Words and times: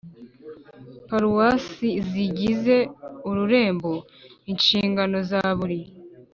Paruwasi 1.07 1.89
zigize 2.09 2.77
ururembo 3.29 3.91
ishingano 4.53 5.17
za 5.29 5.43
buri 5.57 5.79